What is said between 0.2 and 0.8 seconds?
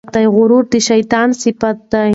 غرور د